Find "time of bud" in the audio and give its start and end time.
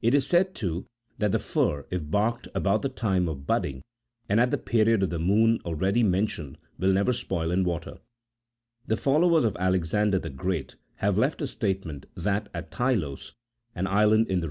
2.88-3.64